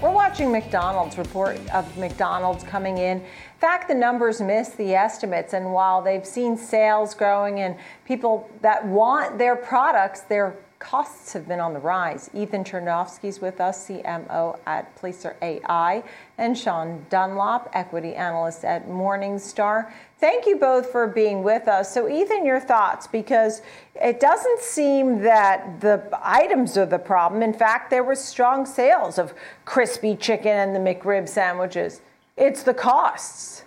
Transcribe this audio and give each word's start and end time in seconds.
We're 0.00 0.10
watching 0.12 0.50
McDonald's 0.50 1.18
report 1.18 1.58
of 1.74 1.98
McDonald's 1.98 2.64
coming 2.64 2.96
in. 2.96 3.18
In 3.18 3.24
fact, 3.58 3.86
the 3.86 3.94
numbers 3.94 4.40
miss 4.40 4.70
the 4.70 4.94
estimates, 4.94 5.52
and 5.52 5.74
while 5.74 6.00
they've 6.00 6.24
seen 6.24 6.56
sales 6.56 7.12
growing 7.12 7.60
and 7.60 7.76
people 8.06 8.48
that 8.62 8.86
want 8.86 9.36
their 9.36 9.56
products, 9.56 10.22
they're 10.22 10.56
costs 10.80 11.34
have 11.34 11.46
been 11.46 11.60
on 11.60 11.74
the 11.74 11.78
rise. 11.78 12.30
Ethan 12.34 12.64
Chernofsky's 12.64 13.38
with 13.40 13.60
us, 13.60 13.86
CMO 13.86 14.58
at 14.66 14.96
Placer 14.96 15.36
AI, 15.42 16.02
and 16.38 16.56
Sean 16.56 17.04
Dunlop, 17.10 17.68
equity 17.74 18.14
analyst 18.14 18.64
at 18.64 18.88
Morningstar. 18.88 19.92
Thank 20.18 20.46
you 20.46 20.56
both 20.56 20.90
for 20.90 21.06
being 21.06 21.42
with 21.42 21.68
us. 21.68 21.92
So, 21.92 22.08
Ethan, 22.08 22.46
your 22.46 22.60
thoughts, 22.60 23.06
because 23.06 23.60
it 23.94 24.20
doesn't 24.20 24.60
seem 24.60 25.20
that 25.20 25.80
the 25.82 26.02
items 26.22 26.76
are 26.78 26.86
the 26.86 26.98
problem. 26.98 27.42
In 27.42 27.52
fact, 27.52 27.90
there 27.90 28.02
were 28.02 28.16
strong 28.16 28.64
sales 28.64 29.18
of 29.18 29.34
crispy 29.66 30.16
chicken 30.16 30.50
and 30.50 30.74
the 30.74 30.80
McRib 30.80 31.28
sandwiches. 31.28 32.00
It's 32.38 32.62
the 32.62 32.74
costs. 32.74 33.64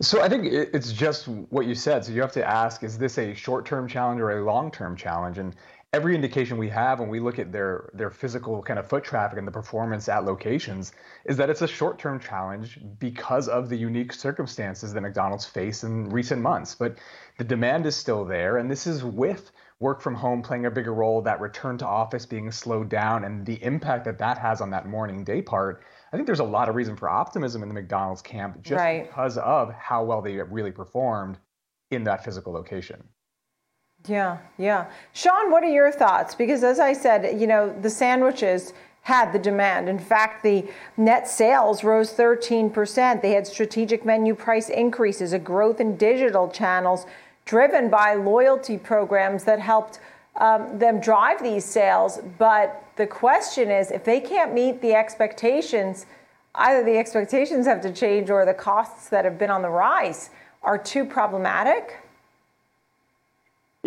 So 0.00 0.22
I 0.22 0.28
think 0.28 0.44
it's 0.44 0.92
just 0.92 1.26
what 1.26 1.66
you 1.66 1.74
said. 1.74 2.04
So 2.04 2.12
you 2.12 2.20
have 2.20 2.32
to 2.32 2.48
ask: 2.48 2.84
Is 2.84 2.96
this 2.96 3.18
a 3.18 3.34
short-term 3.34 3.88
challenge 3.88 4.20
or 4.20 4.38
a 4.38 4.44
long-term 4.44 4.94
challenge? 4.96 5.38
And 5.38 5.56
every 5.94 6.14
indication 6.14 6.58
we 6.58 6.68
have 6.68 7.00
when 7.00 7.08
we 7.08 7.18
look 7.18 7.38
at 7.38 7.50
their 7.50 7.90
their 7.94 8.10
physical 8.10 8.62
kind 8.62 8.78
of 8.78 8.86
foot 8.86 9.02
traffic 9.04 9.38
and 9.38 9.48
the 9.48 9.52
performance 9.52 10.08
at 10.08 10.24
locations 10.24 10.92
is 11.24 11.36
that 11.38 11.48
it's 11.48 11.62
a 11.62 11.68
short-term 11.68 12.20
challenge 12.20 12.78
because 12.98 13.48
of 13.48 13.68
the 13.70 13.76
unique 13.76 14.12
circumstances 14.12 14.92
that 14.92 15.00
McDonald's 15.00 15.46
faced 15.46 15.84
in 15.84 16.10
recent 16.10 16.42
months. 16.42 16.74
But 16.74 16.98
the 17.38 17.44
demand 17.44 17.86
is 17.86 17.96
still 17.96 18.24
there, 18.24 18.58
and 18.58 18.70
this 18.70 18.86
is 18.86 19.02
with 19.02 19.50
work 19.80 20.02
from 20.02 20.14
home 20.14 20.42
playing 20.42 20.66
a 20.66 20.70
bigger 20.70 20.92
role, 20.92 21.22
that 21.22 21.40
return 21.40 21.78
to 21.78 21.86
office 21.86 22.26
being 22.26 22.50
slowed 22.50 22.88
down, 22.90 23.24
and 23.24 23.46
the 23.46 23.62
impact 23.62 24.04
that 24.04 24.18
that 24.18 24.36
has 24.36 24.60
on 24.60 24.70
that 24.70 24.86
morning 24.86 25.24
day 25.24 25.40
part. 25.40 25.84
I 26.12 26.16
think 26.16 26.26
there's 26.26 26.40
a 26.40 26.44
lot 26.44 26.68
of 26.68 26.74
reason 26.74 26.96
for 26.96 27.08
optimism 27.08 27.62
in 27.62 27.68
the 27.68 27.74
McDonald's 27.74 28.22
camp 28.22 28.62
just 28.62 28.78
right. 28.78 29.06
because 29.06 29.38
of 29.38 29.72
how 29.72 30.04
well 30.04 30.20
they 30.20 30.36
really 30.36 30.72
performed 30.72 31.38
in 31.90 32.04
that 32.04 32.24
physical 32.24 32.52
location. 32.52 33.08
Yeah, 34.06 34.38
yeah. 34.56 34.86
Sean, 35.12 35.50
what 35.50 35.62
are 35.62 35.70
your 35.70 35.90
thoughts? 35.90 36.34
Because 36.34 36.62
as 36.62 36.78
I 36.78 36.92
said, 36.92 37.40
you 37.40 37.46
know, 37.46 37.74
the 37.80 37.90
sandwiches 37.90 38.72
had 39.02 39.32
the 39.32 39.38
demand. 39.38 39.88
In 39.88 39.98
fact, 39.98 40.42
the 40.42 40.66
net 40.96 41.28
sales 41.28 41.82
rose 41.82 42.12
13%. 42.12 43.22
They 43.22 43.32
had 43.32 43.46
strategic 43.46 44.04
menu 44.04 44.34
price 44.34 44.68
increases, 44.68 45.32
a 45.32 45.38
growth 45.38 45.80
in 45.80 45.96
digital 45.96 46.48
channels 46.48 47.06
driven 47.44 47.88
by 47.88 48.14
loyalty 48.14 48.76
programs 48.76 49.44
that 49.44 49.58
helped 49.58 50.00
um, 50.36 50.78
them 50.78 51.00
drive 51.00 51.42
these 51.42 51.64
sales. 51.64 52.20
But 52.36 52.84
the 52.96 53.06
question 53.06 53.70
is 53.70 53.90
if 53.90 54.04
they 54.04 54.20
can't 54.20 54.52
meet 54.52 54.82
the 54.82 54.92
expectations, 54.92 56.04
either 56.54 56.84
the 56.84 56.98
expectations 56.98 57.66
have 57.66 57.80
to 57.80 57.92
change 57.92 58.28
or 58.28 58.44
the 58.44 58.52
costs 58.52 59.08
that 59.08 59.24
have 59.24 59.38
been 59.38 59.50
on 59.50 59.62
the 59.62 59.70
rise 59.70 60.28
are 60.62 60.76
too 60.76 61.06
problematic. 61.06 61.96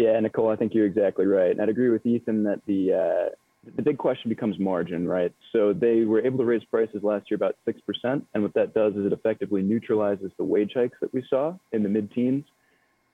Yeah, 0.02 0.20
Nicole, 0.20 0.50
I 0.50 0.56
think 0.56 0.74
you're 0.74 0.88
exactly 0.88 1.28
right. 1.28 1.52
And 1.52 1.62
I'd 1.62 1.70
agree 1.70 1.92
with 1.92 2.04
Ethan 2.08 2.44
that 2.46 2.62
the 2.66 2.94
uh, 2.94 3.36
the 3.76 3.84
big 3.84 4.00
question 4.00 4.30
becomes 4.30 4.58
margin, 4.58 5.08
right? 5.08 5.32
So 5.54 5.74
they 5.74 6.06
were 6.06 6.26
able 6.26 6.40
to 6.40 6.46
raise 6.46 6.64
prices 6.64 7.04
last 7.04 7.30
year 7.30 7.36
about 7.36 7.56
6%. 7.68 8.26
And 8.34 8.42
what 8.42 8.56
that 8.56 8.74
does 8.74 8.96
is 8.96 9.06
it 9.06 9.14
effectively 9.14 9.62
neutralizes 9.62 10.32
the 10.40 10.44
wage 10.44 10.72
hikes 10.74 10.98
that 11.02 11.14
we 11.14 11.24
saw 11.30 11.54
in 11.72 11.84
the 11.84 11.90
mid 11.90 12.12
teens. 12.14 12.46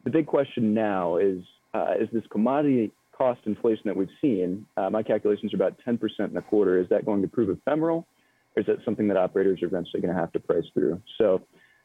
The 0.05 0.09
big 0.09 0.27
question 0.27 0.73
now 0.73 1.17
is 1.17 1.43
uh, 1.73 1.95
is 1.99 2.07
this 2.13 2.23
commodity 2.31 2.93
cost 3.17 3.41
inflation 3.45 3.83
that 3.87 3.97
we've 3.97 4.07
seen, 4.21 4.65
uh, 4.77 4.89
my 4.89 5.03
calculations 5.03 5.53
are 5.53 5.57
about 5.57 5.75
10% 5.85 5.99
in 6.19 6.37
a 6.37 6.41
quarter, 6.41 6.79
is 6.79 6.87
that 6.87 7.03
going 7.03 7.21
to 7.21 7.27
prove 7.27 7.49
ephemeral? 7.49 8.07
Or 8.55 8.61
is 8.61 8.65
that 8.67 8.77
something 8.85 9.09
that 9.09 9.17
operators 9.17 9.61
are 9.61 9.65
eventually 9.65 10.01
going 10.01 10.13
to 10.13 10.19
have 10.19 10.31
to 10.31 10.39
price 10.39 10.63
through? 10.73 11.01
So 11.17 11.41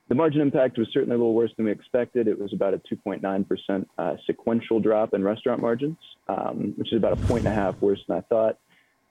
the 0.09 0.15
margin 0.15 0.41
impact 0.41 0.79
was 0.79 0.89
certainly 0.93 1.15
a 1.15 1.19
little 1.19 1.35
worse 1.35 1.53
than 1.57 1.67
we 1.67 1.73
expected. 1.73 2.29
It 2.29 2.39
was 2.39 2.53
about 2.53 2.75
a 2.75 2.79
2.9% 2.79 3.87
uh, 3.99 4.17
sequential 4.27 4.81
drop 4.81 5.15
in 5.15 5.23
restaurant 5.23 5.63
margins, 5.63 5.97
um, 6.29 6.75
which 6.77 6.93
is 6.93 6.99
about 6.99 7.13
a 7.13 7.17
point 7.17 7.47
and 7.47 7.57
a 7.57 7.57
half 7.57 7.81
worse 7.81 8.01
than 8.09 8.19
I 8.19 8.21
thought. 8.23 8.59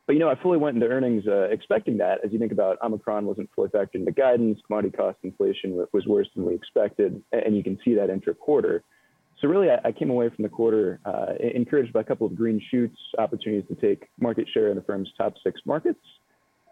But 0.07 0.13
you 0.13 0.19
know, 0.19 0.29
I 0.29 0.35
fully 0.41 0.57
went 0.57 0.75
into 0.75 0.87
earnings 0.87 1.23
uh, 1.27 1.43
expecting 1.43 1.97
that. 1.99 2.19
As 2.25 2.33
you 2.33 2.39
think 2.39 2.51
about 2.51 2.77
Omicron, 2.83 3.25
wasn't 3.25 3.49
fully 3.55 3.69
factored 3.69 3.95
into 3.95 4.11
guidance. 4.11 4.59
Commodity 4.67 4.95
cost 4.95 5.17
inflation 5.23 5.77
was 5.93 6.05
worse 6.05 6.27
than 6.35 6.45
we 6.45 6.53
expected, 6.53 7.21
and 7.31 7.55
you 7.55 7.63
can 7.63 7.79
see 7.85 7.95
that 7.95 8.09
intra-quarter. 8.09 8.83
So 9.39 9.47
really, 9.47 9.69
I, 9.69 9.79
I 9.87 9.91
came 9.91 10.09
away 10.09 10.29
from 10.29 10.43
the 10.43 10.49
quarter 10.49 10.99
uh, 11.05 11.33
encouraged 11.39 11.93
by 11.93 12.01
a 12.01 12.03
couple 12.03 12.27
of 12.27 12.35
green 12.35 12.61
shoots, 12.69 12.97
opportunities 13.17 13.67
to 13.69 13.75
take 13.75 14.09
market 14.19 14.47
share 14.53 14.69
in 14.69 14.75
the 14.75 14.83
firm's 14.83 15.09
top 15.17 15.33
six 15.43 15.61
markets, 15.65 15.99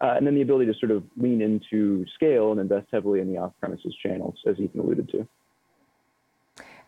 uh, 0.00 0.14
and 0.16 0.26
then 0.26 0.34
the 0.34 0.42
ability 0.42 0.66
to 0.66 0.78
sort 0.78 0.90
of 0.90 1.02
lean 1.16 1.42
into 1.42 2.06
scale 2.14 2.52
and 2.52 2.60
invest 2.60 2.86
heavily 2.92 3.20
in 3.20 3.32
the 3.32 3.38
off-premises 3.38 3.94
channels, 4.02 4.34
as 4.46 4.58
Ethan 4.58 4.80
alluded 4.80 5.08
to. 5.10 5.26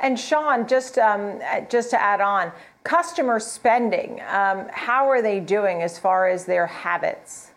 And 0.01 0.19
Sean, 0.19 0.67
just 0.67 0.99
um, 0.99 1.41
just 1.71 1.91
to 1.91 2.03
add 2.03 2.21
on, 2.21 2.51
customer 2.83 3.39
spending, 3.39 4.21
um, 4.23 4.67
how 4.73 5.09
are 5.09 5.23
they 5.23 5.39
doing 5.39 5.83
as 5.83 5.99
far 5.99 6.27
as 6.27 6.45
their 6.45 6.67
habits? 6.67 7.53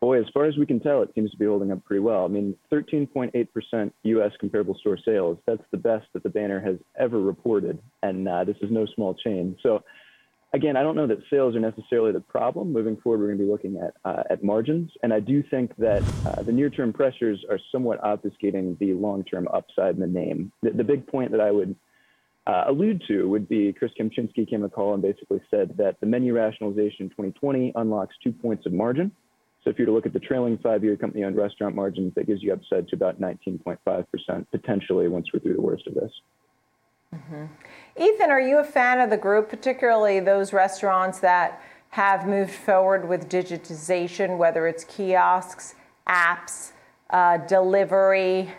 Boy, 0.00 0.20
as 0.20 0.26
far 0.34 0.44
as 0.44 0.56
we 0.56 0.66
can 0.66 0.80
tell, 0.80 1.02
it 1.02 1.10
seems 1.14 1.30
to 1.30 1.36
be 1.36 1.44
holding 1.44 1.70
up 1.72 1.84
pretty 1.84 2.00
well. 2.00 2.24
I 2.24 2.28
mean, 2.28 2.56
13.8% 2.72 3.92
U.S. 4.02 4.32
comparable 4.40 4.76
store 4.80 4.98
sales, 5.04 5.38
that's 5.46 5.62
the 5.70 5.76
best 5.76 6.06
that 6.12 6.24
the 6.24 6.28
banner 6.28 6.60
has 6.60 6.76
ever 6.98 7.20
reported. 7.20 7.78
And 8.02 8.28
uh, 8.28 8.44
this 8.44 8.56
is 8.62 8.70
no 8.70 8.84
small 8.96 9.14
chain. 9.14 9.56
So 9.62 9.84
again, 10.52 10.76
I 10.76 10.82
don't 10.82 10.96
know 10.96 11.06
that 11.06 11.18
sales 11.30 11.56
are 11.56 11.60
necessarily 11.60 12.12
the 12.12 12.20
problem. 12.20 12.72
Moving 12.72 12.96
forward, 12.96 13.20
we're 13.20 13.26
going 13.28 13.38
to 13.38 13.44
be 13.44 13.50
looking 13.50 13.76
at 13.78 13.94
uh, 14.04 14.22
at 14.30 14.42
margins, 14.42 14.90
and 15.02 15.12
I 15.12 15.20
do 15.20 15.42
think 15.42 15.74
that 15.76 16.02
uh, 16.26 16.42
the 16.42 16.52
near-term 16.52 16.92
pressures 16.92 17.44
are 17.50 17.58
somewhat 17.70 18.00
obfuscating 18.02 18.78
the 18.78 18.92
long-term 18.94 19.48
upside 19.52 19.94
in 19.94 20.00
the 20.00 20.06
name. 20.06 20.52
The, 20.62 20.70
the 20.70 20.84
big 20.84 21.06
point 21.06 21.30
that 21.32 21.40
I 21.40 21.50
would 21.50 21.74
uh, 22.46 22.64
allude 22.68 23.02
to 23.08 23.28
would 23.28 23.48
be 23.48 23.72
Chris 23.72 23.92
Kempczinski 23.98 24.48
came 24.48 24.64
a 24.64 24.68
call 24.68 24.94
and 24.94 25.02
basically 25.02 25.40
said 25.50 25.76
that 25.78 26.00
the 26.00 26.06
menu 26.06 26.34
rationalization 26.34 27.04
in 27.04 27.10
2020 27.10 27.72
unlocks 27.76 28.16
two 28.22 28.32
points 28.32 28.66
of 28.66 28.72
margin. 28.72 29.12
So 29.62 29.70
if 29.70 29.78
you 29.78 29.84
were 29.84 29.86
to 29.86 29.92
look 29.92 30.06
at 30.06 30.12
the 30.12 30.18
trailing 30.18 30.58
five-year 30.58 30.96
company-owned 30.96 31.36
restaurant 31.36 31.76
margins, 31.76 32.12
that 32.16 32.26
gives 32.26 32.42
you 32.42 32.52
upside 32.52 32.88
to 32.88 32.96
about 32.96 33.20
19.5% 33.20 33.76
potentially 34.50 35.06
once 35.06 35.28
we're 35.32 35.38
through 35.38 35.54
the 35.54 35.60
worst 35.60 35.86
of 35.86 35.94
this. 35.94 36.10
Mm-hmm. 37.14 37.44
Ethan, 37.96 38.30
are 38.30 38.40
you 38.40 38.58
a 38.58 38.64
fan 38.64 39.00
of 39.00 39.10
the 39.10 39.16
group, 39.16 39.50
particularly 39.50 40.20
those 40.20 40.52
restaurants 40.52 41.20
that 41.20 41.62
have 41.90 42.26
moved 42.26 42.52
forward 42.52 43.06
with 43.06 43.28
digitization, 43.28 44.38
whether 44.38 44.66
it's 44.66 44.84
kiosks, 44.84 45.74
apps, 46.08 46.72
uh, 47.10 47.36
delivery? 47.36 48.50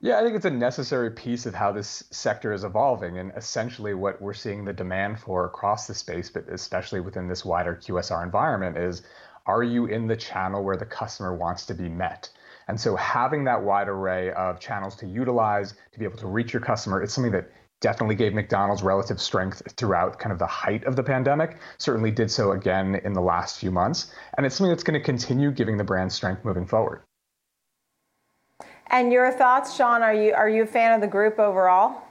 Yeah, 0.00 0.18
I 0.18 0.22
think 0.22 0.36
it's 0.36 0.46
a 0.46 0.50
necessary 0.50 1.10
piece 1.10 1.44
of 1.44 1.54
how 1.54 1.72
this 1.72 2.04
sector 2.10 2.52
is 2.52 2.64
evolving, 2.64 3.18
and 3.18 3.32
essentially 3.36 3.94
what 3.94 4.22
we're 4.22 4.32
seeing 4.32 4.64
the 4.64 4.72
demand 4.72 5.18
for 5.18 5.44
across 5.44 5.86
the 5.86 5.94
space, 5.94 6.30
but 6.30 6.48
especially 6.48 7.00
within 7.00 7.28
this 7.28 7.44
wider 7.44 7.74
QSR 7.76 8.22
environment, 8.22 8.78
is 8.78 9.02
are 9.46 9.62
you 9.64 9.86
in 9.86 10.06
the 10.06 10.16
channel 10.16 10.62
where 10.62 10.76
the 10.76 10.86
customer 10.86 11.34
wants 11.34 11.66
to 11.66 11.74
be 11.74 11.88
met? 11.88 12.30
And 12.68 12.80
so 12.80 12.96
having 12.96 13.44
that 13.44 13.62
wide 13.62 13.88
array 13.88 14.32
of 14.32 14.60
channels 14.60 14.96
to 14.96 15.06
utilize 15.06 15.74
to 15.92 15.98
be 15.98 16.04
able 16.04 16.18
to 16.18 16.26
reach 16.26 16.52
your 16.52 16.62
customer, 16.62 17.02
it's 17.02 17.12
something 17.12 17.32
that 17.32 17.50
definitely 17.80 18.14
gave 18.14 18.34
McDonald's 18.34 18.82
relative 18.82 19.20
strength 19.20 19.62
throughout 19.76 20.18
kind 20.18 20.32
of 20.32 20.38
the 20.38 20.46
height 20.46 20.84
of 20.84 20.96
the 20.96 21.02
pandemic, 21.02 21.58
certainly 21.78 22.10
did 22.10 22.30
so 22.30 22.52
again 22.52 23.00
in 23.04 23.12
the 23.12 23.20
last 23.20 23.58
few 23.58 23.70
months. 23.70 24.12
And 24.36 24.46
it's 24.46 24.54
something 24.54 24.70
that's 24.70 24.82
going 24.82 25.00
to 25.00 25.04
continue 25.04 25.50
giving 25.50 25.76
the 25.76 25.84
brand 25.84 26.12
strength 26.12 26.44
moving 26.44 26.66
forward. 26.66 27.02
And 28.88 29.12
your 29.12 29.30
thoughts, 29.30 29.74
Sean, 29.76 30.02
are 30.02 30.14
you 30.14 30.32
are 30.34 30.48
you 30.48 30.64
a 30.64 30.66
fan 30.66 30.92
of 30.92 31.00
the 31.00 31.06
group 31.06 31.38
overall? 31.38 32.02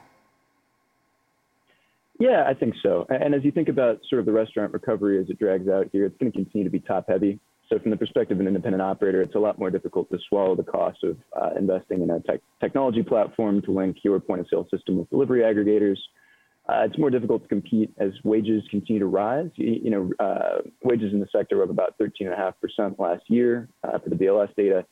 Yeah, 2.20 2.46
I 2.48 2.54
think 2.54 2.74
so. 2.84 3.06
And 3.10 3.34
as 3.34 3.44
you 3.46 3.52
think 3.52 3.70
about 3.70 4.00
sort 4.10 4.20
of 4.20 4.26
the 4.26 4.34
restaurant 4.34 4.74
recovery 4.74 5.20
as 5.22 5.30
it 5.30 5.40
drags 5.40 5.70
out 5.70 5.88
here, 5.92 6.06
it's 6.06 6.18
going 6.18 6.32
to 6.32 6.38
continue 6.38 6.66
to 6.66 6.70
be 6.70 6.80
top 6.80 7.06
heavy. 7.08 7.40
So 7.70 7.78
from 7.78 7.92
the 7.92 7.98
perspective 7.98 8.38
of 8.38 8.42
an 8.42 8.48
independent 8.48 8.82
operator, 8.82 9.22
it's 9.22 9.36
a 9.36 9.40
lot 9.40 9.60
more 9.60 9.70
difficult 9.70 10.10
to 10.10 10.18
swallow 10.28 10.56
the 10.56 10.64
cost 10.64 11.04
of 11.04 11.18
uh, 11.40 11.52
investing 11.58 12.02
in 12.02 12.10
a 12.10 12.20
tech- 12.22 12.42
technology 12.60 13.04
platform 13.04 13.62
to 13.62 13.72
link 13.72 13.98
your 14.04 14.20
point 14.20 14.42
of 14.42 14.48
sale 14.50 14.68
system 14.74 14.98
with 14.98 15.10
delivery 15.12 15.42
aggregators. 15.42 15.98
Uh, 16.68 16.84
it's 16.86 16.98
more 16.98 17.12
difficult 17.12 17.44
to 17.44 17.48
compete 17.48 17.92
as 18.00 18.12
wages 18.24 18.64
continue 18.72 19.00
to 19.00 19.06
rise. 19.06 19.50
You, 19.56 19.80
you 19.84 19.90
know, 19.92 20.12
uh, 20.20 20.62
wages 20.84 21.14
in 21.14 21.20
the 21.20 21.28
sector 21.32 21.58
were 21.58 21.64
up 21.64 21.70
about 21.70 21.96
13.5% 22.00 22.98
last 22.98 23.24
year 23.28 23.70
uh, 23.84 24.00
for 24.00 24.10
the 24.10 24.16
BLS 24.16 24.54
data. 24.56 24.86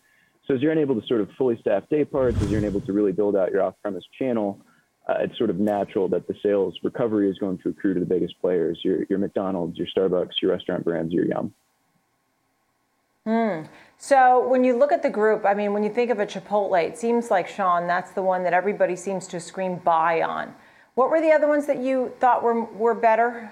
So 0.48 0.54
as 0.54 0.62
you're 0.62 0.72
unable 0.72 1.00
to 1.00 1.06
sort 1.07 1.22
of 1.22 1.30
fully 1.38 1.57
staff 1.60 1.84
day 1.90 2.06
parts, 2.06 2.42
as 2.42 2.50
you're 2.50 2.60
unable 2.60 2.81
to 2.81 2.94
really 2.94 3.12
build 3.12 3.36
out 3.36 3.52
your 3.52 3.63
off-premise 3.63 4.04
channel, 4.18 4.62
uh, 5.10 5.16
it's 5.19 5.38
sort 5.38 5.50
of 5.50 5.60
natural 5.60 6.07
that 6.10 6.28
the 6.28 6.36
sales 6.44 6.75
recovery 6.84 7.30
is 7.30 7.38
going 7.40 7.57
to 7.60 7.69
accrue 7.69 7.94
to 7.94 8.00
the 8.00 8.06
biggest 8.06 8.40
players, 8.40 8.80
your, 8.84 9.04
your 9.10 9.19
McDonald's, 9.19 9.78
your 9.78 9.88
Starbucks, 9.96 10.42
your 10.42 10.52
restaurant 10.52 10.84
brands, 10.84 11.13
your 11.13 11.25
Yum. 11.25 11.54
Mm. 13.28 13.68
So 13.98 14.48
when 14.48 14.64
you 14.64 14.78
look 14.78 14.92
at 14.92 15.04
the 15.04 15.10
group, 15.10 15.46
I 15.46 15.54
mean, 15.54 15.74
when 15.74 15.84
you 15.84 15.90
think 15.90 16.10
of 16.10 16.20
a 16.20 16.26
Chipotle, 16.26 16.82
it 16.82 16.98
seems 16.98 17.30
like 17.30 17.48
Sean, 17.48 17.86
that's 17.86 18.12
the 18.12 18.22
one 18.22 18.44
that 18.44 18.54
everybody 18.54 18.96
seems 18.96 19.28
to 19.28 19.40
scream 19.40 19.76
buy 19.78 20.22
on. 20.22 20.56
What 20.96 21.12
were 21.12 21.20
the 21.20 21.32
other 21.32 21.48
ones 21.48 21.68
that 21.68 21.80
you 21.80 22.14
thought 22.20 22.42
were 22.42 22.64
were 22.64 22.96
better? 22.96 23.52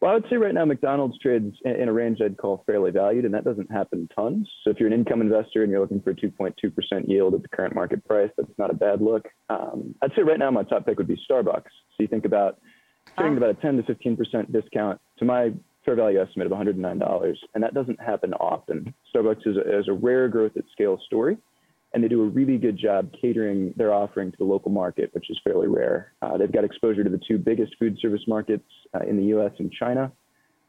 Well, 0.00 0.12
I 0.12 0.14
would 0.14 0.26
say 0.30 0.36
right 0.36 0.54
now 0.54 0.64
McDonald's 0.64 1.18
trades 1.18 1.56
in 1.64 1.88
a 1.88 1.92
range 1.92 2.20
I'd 2.24 2.36
call 2.36 2.62
fairly 2.66 2.92
valued, 2.92 3.24
and 3.24 3.34
that 3.34 3.42
doesn't 3.42 3.70
happen 3.70 4.08
tons. 4.14 4.48
So 4.62 4.70
if 4.70 4.78
you're 4.78 4.86
an 4.86 4.92
income 4.92 5.20
investor 5.20 5.64
and 5.64 5.72
you're 5.72 5.80
looking 5.80 6.00
for 6.00 6.10
a 6.10 6.14
2.2% 6.14 7.08
yield 7.08 7.34
at 7.34 7.42
the 7.42 7.48
current 7.48 7.74
market 7.74 8.04
price, 8.04 8.30
that's 8.36 8.56
not 8.58 8.70
a 8.70 8.74
bad 8.74 9.00
look. 9.00 9.26
Um, 9.50 9.96
I'd 10.00 10.12
say 10.14 10.22
right 10.22 10.38
now 10.38 10.52
my 10.52 10.62
top 10.62 10.86
pick 10.86 10.98
would 10.98 11.08
be 11.08 11.20
Starbucks. 11.28 11.64
So 11.64 11.96
you 11.98 12.06
think 12.06 12.24
about 12.24 12.60
trading 13.16 13.38
about 13.38 13.50
a 13.50 13.54
10 13.54 13.78
to 13.78 13.82
15% 13.82 14.52
discount 14.52 15.00
to 15.18 15.24
my 15.24 15.52
fair 15.88 15.96
value 15.96 16.20
estimate 16.20 16.50
of 16.50 16.52
$109, 16.52 17.34
and 17.54 17.64
that 17.64 17.72
doesn't 17.72 18.00
happen 18.00 18.34
often. 18.34 18.92
Starbucks 19.14 19.46
is 19.46 19.56
a, 19.56 19.78
is 19.78 19.88
a 19.88 19.92
rare 19.92 20.28
growth 20.28 20.52
at 20.56 20.64
scale 20.72 21.00
story 21.06 21.38
and 21.94 22.04
they 22.04 22.08
do 22.08 22.22
a 22.22 22.26
really 22.28 22.58
good 22.58 22.76
job 22.76 23.10
catering 23.20 23.72
their 23.76 23.92
offering 23.92 24.30
to 24.30 24.36
the 24.38 24.44
local 24.44 24.70
market, 24.70 25.10
which 25.14 25.30
is 25.30 25.40
fairly 25.42 25.68
rare. 25.68 26.12
Uh, 26.20 26.36
they've 26.36 26.52
got 26.52 26.64
exposure 26.64 27.02
to 27.02 27.10
the 27.10 27.20
two 27.26 27.38
biggest 27.38 27.74
food 27.78 27.96
service 28.00 28.20
markets 28.28 28.64
uh, 28.94 29.04
in 29.08 29.16
the 29.16 29.36
US 29.36 29.52
and 29.58 29.72
China, 29.72 30.12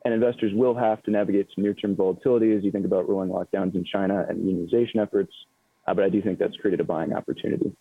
and 0.06 0.13
investors 0.13 0.54
will 0.56 0.75
have 0.75 1.04
to 1.04 1.12
navigate 1.12 1.48
some 1.54 1.63
near 1.63 1.74
term 1.74 1.95
volatility 1.95 2.54
as 2.54 2.63
you 2.63 2.72
think 2.72 2.86
about 2.86 3.10
rolling 3.10 3.30
lockdowns 3.30 3.75
in 3.75 3.83
China 3.83 4.25
and 4.30 4.39
unionization 4.39 5.01
efforts, 5.01 5.33
uh, 5.88 5.94
but 5.94 6.04
I 6.06 6.10
do 6.10 6.22
think 6.22 6.39
that's 6.39 6.56
created 6.56 6.80
a 6.80 6.86
buying 6.86 7.13
opportunity. 7.13 7.75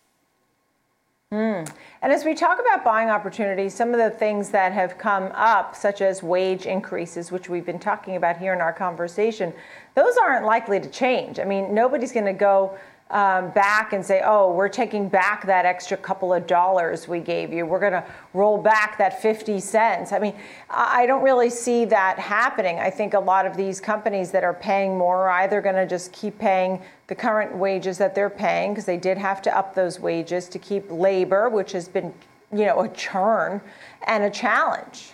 Mm. 1.31 1.71
And 2.01 2.11
as 2.11 2.25
we 2.25 2.33
talk 2.33 2.59
about 2.59 2.83
buying 2.83 3.11
opportunities, 3.11 3.75
some 3.75 3.93
of 3.93 3.99
the 3.99 4.09
things 4.09 4.49
that 4.49 4.71
have 4.73 4.97
come 4.97 5.31
up, 5.35 5.75
such 5.75 6.01
as 6.01 6.23
wage 6.23 6.65
increases, 6.65 7.31
which 7.31 7.47
we've 7.49 7.65
been 7.65 7.77
talking 7.77 8.15
about 8.15 8.37
here 8.37 8.51
in 8.51 8.61
our 8.61 8.73
conversation, 8.73 9.53
those 9.93 10.17
aren't 10.17 10.43
likely 10.43 10.79
to 10.79 10.89
change. 10.89 11.37
I 11.39 11.43
mean, 11.43 11.71
nobody's 11.71 12.11
going 12.11 12.25
to 12.25 12.33
go 12.33 12.75
um, 13.11 13.49
back 13.51 13.93
and 13.93 14.05
say, 14.05 14.21
oh, 14.23 14.53
we're 14.53 14.69
taking 14.69 15.09
back 15.09 15.45
that 15.47 15.65
extra 15.65 15.97
couple 15.97 16.31
of 16.31 16.45
dollars 16.45 17.07
we 17.07 17.19
gave 17.19 17.51
you. 17.51 17.65
We're 17.65 17.79
going 17.79 17.93
to 17.93 18.05
roll 18.35 18.57
back 18.57 18.99
that 18.99 19.19
50 19.19 19.59
cents. 19.59 20.11
I 20.11 20.19
mean, 20.19 20.35
I 20.69 21.07
don't 21.07 21.23
really 21.23 21.49
see 21.49 21.85
that 21.85 22.19
happening. 22.19 22.77
I 22.77 22.91
think 22.91 23.15
a 23.15 23.19
lot 23.19 23.47
of 23.47 23.57
these 23.57 23.81
companies 23.81 24.29
that 24.31 24.43
are 24.43 24.53
paying 24.53 24.95
more 24.95 25.27
are 25.27 25.41
either 25.41 25.59
going 25.59 25.75
to 25.75 25.87
just 25.87 26.13
keep 26.13 26.37
paying 26.37 26.81
the 27.07 27.15
current 27.15 27.55
wages 27.55 27.97
that 27.97 28.13
they're 28.13 28.29
paying 28.29 28.73
because 28.73 28.85
they 28.85 28.97
did 28.97 29.17
have 29.17 29.41
to 29.41 29.57
up 29.57 29.73
those 29.73 29.99
wages 29.99 30.47
to 30.49 30.59
keep 30.59 30.85
labor, 30.91 31.49
which 31.49 31.71
has 31.71 31.87
been, 31.87 32.13
you 32.53 32.65
know, 32.65 32.81
a 32.81 32.89
churn 32.89 33.59
and 34.05 34.23
a 34.23 34.29
challenge. 34.29 35.13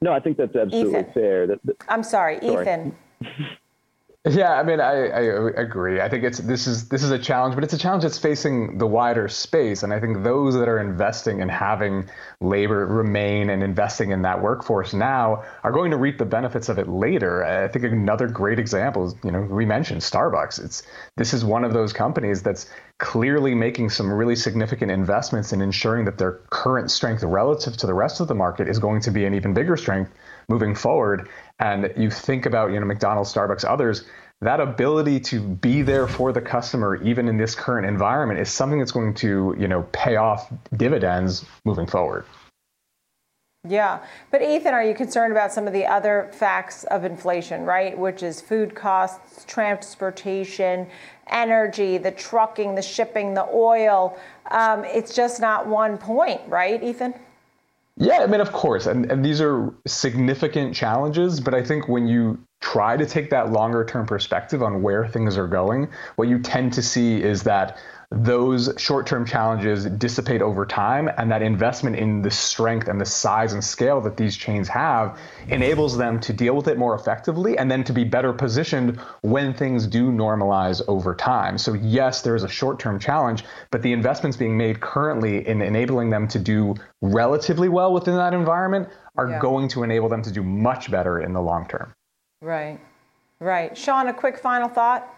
No, 0.00 0.12
I 0.12 0.18
think 0.18 0.36
that's 0.36 0.56
absolutely 0.56 0.98
Ethan. 0.98 1.12
fair. 1.12 1.46
That, 1.46 1.60
that, 1.64 1.76
I'm 1.88 2.02
sorry, 2.02 2.40
sorry. 2.40 2.62
Ethan. 2.62 2.96
Yeah, 4.24 4.52
I 4.52 4.62
mean, 4.62 4.78
I, 4.78 5.08
I 5.08 5.20
agree. 5.60 6.00
I 6.00 6.08
think 6.08 6.22
it's 6.22 6.38
this 6.38 6.68
is 6.68 6.88
this 6.88 7.02
is 7.02 7.10
a 7.10 7.18
challenge, 7.18 7.56
but 7.56 7.64
it's 7.64 7.72
a 7.72 7.78
challenge 7.78 8.04
that's 8.04 8.18
facing 8.18 8.78
the 8.78 8.86
wider 8.86 9.26
space. 9.26 9.82
And 9.82 9.92
I 9.92 9.98
think 9.98 10.22
those 10.22 10.54
that 10.54 10.68
are 10.68 10.78
investing 10.78 11.40
in 11.40 11.48
having 11.48 12.08
labor 12.40 12.86
remain 12.86 13.50
and 13.50 13.64
investing 13.64 14.12
in 14.12 14.22
that 14.22 14.40
workforce 14.40 14.94
now 14.94 15.42
are 15.64 15.72
going 15.72 15.90
to 15.90 15.96
reap 15.96 16.18
the 16.18 16.24
benefits 16.24 16.68
of 16.68 16.78
it 16.78 16.86
later. 16.88 17.44
I 17.44 17.66
think 17.66 17.84
another 17.84 18.28
great 18.28 18.60
example 18.60 19.08
is, 19.08 19.16
you 19.24 19.32
know, 19.32 19.40
we 19.40 19.66
mentioned 19.66 20.02
Starbucks. 20.02 20.64
It's 20.64 20.84
this 21.16 21.34
is 21.34 21.44
one 21.44 21.64
of 21.64 21.72
those 21.72 21.92
companies 21.92 22.44
that's 22.44 22.70
clearly 22.98 23.56
making 23.56 23.90
some 23.90 24.12
really 24.12 24.36
significant 24.36 24.92
investments 24.92 25.52
in 25.52 25.60
ensuring 25.60 26.04
that 26.04 26.18
their 26.18 26.34
current 26.50 26.92
strength 26.92 27.24
relative 27.24 27.76
to 27.78 27.88
the 27.88 27.94
rest 27.94 28.20
of 28.20 28.28
the 28.28 28.36
market 28.36 28.68
is 28.68 28.78
going 28.78 29.00
to 29.00 29.10
be 29.10 29.24
an 29.24 29.34
even 29.34 29.52
bigger 29.52 29.76
strength 29.76 30.12
moving 30.48 30.74
forward 30.74 31.28
and 31.58 31.92
you 31.96 32.10
think 32.10 32.46
about 32.46 32.72
you 32.72 32.80
know 32.80 32.86
McDonald's, 32.86 33.32
Starbucks, 33.32 33.64
others, 33.64 34.04
that 34.40 34.60
ability 34.60 35.20
to 35.20 35.40
be 35.40 35.82
there 35.82 36.08
for 36.08 36.32
the 36.32 36.40
customer 36.40 36.96
even 37.02 37.28
in 37.28 37.36
this 37.36 37.54
current 37.54 37.86
environment 37.86 38.40
is 38.40 38.50
something 38.50 38.78
that's 38.78 38.92
going 38.92 39.14
to 39.14 39.54
you 39.58 39.68
know 39.68 39.82
pay 39.92 40.16
off 40.16 40.52
dividends 40.76 41.44
moving 41.64 41.86
forward. 41.86 42.24
Yeah. 43.68 44.00
But 44.32 44.42
Ethan, 44.42 44.74
are 44.74 44.82
you 44.82 44.92
concerned 44.92 45.30
about 45.30 45.52
some 45.52 45.68
of 45.68 45.72
the 45.72 45.86
other 45.86 46.30
facts 46.32 46.82
of 46.84 47.04
inflation, 47.04 47.64
right? 47.64 47.96
Which 47.96 48.24
is 48.24 48.40
food 48.40 48.74
costs, 48.74 49.44
transportation, 49.44 50.88
energy, 51.28 51.96
the 51.96 52.10
trucking, 52.10 52.74
the 52.74 52.82
shipping, 52.82 53.34
the 53.34 53.46
oil. 53.54 54.18
Um, 54.50 54.84
it's 54.84 55.14
just 55.14 55.40
not 55.40 55.68
one 55.68 55.96
point, 55.96 56.40
right, 56.48 56.82
Ethan? 56.82 57.14
Yeah, 58.02 58.18
I 58.18 58.26
mean, 58.26 58.40
of 58.40 58.50
course, 58.50 58.86
and, 58.86 59.08
and 59.12 59.24
these 59.24 59.40
are 59.40 59.72
significant 59.86 60.74
challenges, 60.74 61.38
but 61.38 61.54
I 61.54 61.62
think 61.62 61.86
when 61.86 62.08
you 62.08 62.36
try 62.60 62.96
to 62.96 63.06
take 63.06 63.30
that 63.30 63.52
longer 63.52 63.84
term 63.84 64.06
perspective 64.06 64.60
on 64.60 64.82
where 64.82 65.06
things 65.06 65.38
are 65.38 65.46
going, 65.46 65.88
what 66.16 66.26
you 66.26 66.40
tend 66.40 66.72
to 66.72 66.82
see 66.82 67.22
is 67.22 67.44
that 67.44 67.78
those 68.14 68.72
short-term 68.76 69.24
challenges 69.24 69.86
dissipate 69.86 70.42
over 70.42 70.66
time 70.66 71.10
and 71.16 71.30
that 71.30 71.42
investment 71.42 71.96
in 71.96 72.22
the 72.22 72.30
strength 72.30 72.88
and 72.88 73.00
the 73.00 73.04
size 73.06 73.52
and 73.52 73.64
scale 73.64 74.00
that 74.00 74.16
these 74.16 74.36
chains 74.36 74.68
have 74.68 75.18
enables 75.48 75.96
them 75.96 76.20
to 76.20 76.32
deal 76.32 76.54
with 76.54 76.68
it 76.68 76.78
more 76.78 76.94
effectively 76.94 77.56
and 77.56 77.70
then 77.70 77.82
to 77.84 77.92
be 77.92 78.04
better 78.04 78.32
positioned 78.32 78.98
when 79.22 79.54
things 79.54 79.86
do 79.86 80.10
normalize 80.10 80.82
over 80.88 81.14
time. 81.14 81.56
So 81.56 81.74
yes 81.74 82.22
there's 82.22 82.42
a 82.42 82.48
short-term 82.48 82.98
challenge 82.98 83.44
but 83.70 83.82
the 83.82 83.92
investments 83.92 84.36
being 84.36 84.56
made 84.56 84.80
currently 84.80 85.46
in 85.46 85.62
enabling 85.62 86.10
them 86.10 86.28
to 86.28 86.38
do 86.38 86.74
relatively 87.00 87.68
well 87.68 87.92
within 87.92 88.16
that 88.16 88.34
environment 88.34 88.88
are 89.16 89.30
yeah. 89.30 89.38
going 89.40 89.68
to 89.68 89.82
enable 89.82 90.08
them 90.08 90.22
to 90.22 90.30
do 90.30 90.42
much 90.42 90.90
better 90.90 91.20
in 91.20 91.32
the 91.32 91.40
long 91.40 91.66
term. 91.68 91.92
Right. 92.40 92.78
Right. 93.40 93.76
Sean 93.76 94.08
a 94.08 94.14
quick 94.14 94.38
final 94.38 94.68
thought 94.68 95.08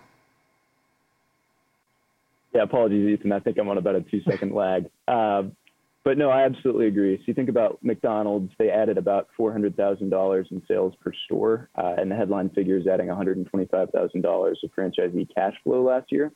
yeah, 2.55 2.62
apologies, 2.62 3.19
Ethan. 3.19 3.33
I 3.33 3.41
think 3.41 3.59
I'm 3.59 3.69
on 3.69 3.79
about 3.79 3.97
a 3.97 4.01
two 4.03 4.23
second 4.29 4.55
lag. 4.55 4.87
Uh, 5.09 5.45
but 6.05 6.19
no, 6.19 6.29
I 6.29 6.45
absolutely 6.45 6.87
agree. 6.87 7.17
So 7.17 7.23
you 7.27 7.35
think 7.35 7.49
about 7.49 7.79
McDonald's, 7.83 8.53
they 8.59 8.69
added 8.69 8.99
about 8.99 9.29
$400,000 9.39 10.53
in 10.53 10.62
sales 10.69 10.93
per 11.03 11.12
store, 11.25 11.71
uh, 11.77 11.95
and 11.97 12.11
the 12.11 12.15
headline 12.15 12.51
figure 12.51 12.77
is 12.77 12.87
adding 12.87 13.06
$125,000 13.06 14.55
of 14.62 14.71
franchisee 14.79 15.35
cash 15.35 15.55
flow 15.65 15.83
last 15.83 16.12
year. 16.12 16.31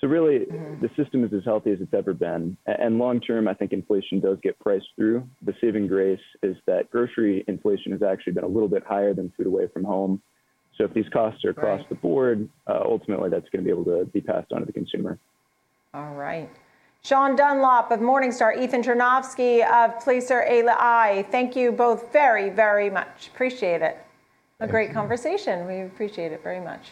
So 0.00 0.06
really, 0.06 0.46
mm-hmm. 0.46 0.80
the 0.80 0.88
system 0.96 1.22
is 1.22 1.32
as 1.34 1.44
healthy 1.44 1.72
as 1.72 1.80
it's 1.80 1.92
ever 1.92 2.14
been. 2.14 2.56
And 2.66 2.98
long 2.98 3.20
term, 3.20 3.46
I 3.46 3.54
think 3.54 3.72
inflation 3.72 4.20
does 4.20 4.38
get 4.42 4.58
priced 4.58 4.86
through. 4.96 5.28
The 5.42 5.54
saving 5.60 5.88
grace 5.88 6.20
is 6.42 6.56
that 6.66 6.90
grocery 6.90 7.44
inflation 7.46 7.92
has 7.92 8.02
actually 8.02 8.34
been 8.34 8.44
a 8.44 8.48
little 8.48 8.68
bit 8.68 8.84
higher 8.86 9.12
than 9.12 9.32
food 9.36 9.48
away 9.48 9.66
from 9.72 9.84
home. 9.84 10.22
So 10.78 10.84
if 10.84 10.94
these 10.94 11.08
costs 11.12 11.44
are 11.44 11.50
across 11.50 11.80
right. 11.80 11.88
the 11.88 11.96
board, 11.96 12.48
uh, 12.68 12.80
ultimately 12.84 13.28
that's 13.28 13.48
going 13.50 13.64
to 13.64 13.64
be 13.64 13.70
able 13.70 13.84
to 13.84 14.04
be 14.06 14.20
passed 14.20 14.52
on 14.52 14.60
to 14.60 14.66
the 14.66 14.72
consumer. 14.72 15.18
All 15.92 16.14
right. 16.14 16.48
Sean 17.02 17.34
Dunlop 17.36 17.90
of 17.90 18.00
Morningstar, 18.00 18.56
Ethan 18.60 18.82
Chernofsky 18.82 19.68
of 19.68 19.98
Placer 20.00 20.42
AI. 20.42 21.26
Thank 21.30 21.56
you 21.56 21.72
both 21.72 22.12
very, 22.12 22.50
very 22.50 22.90
much. 22.90 23.28
Appreciate 23.28 23.82
it. 23.82 23.98
A 24.60 24.66
great 24.66 24.92
conversation. 24.92 25.66
We 25.66 25.82
appreciate 25.82 26.32
it 26.32 26.42
very 26.42 26.60
much. 26.60 26.90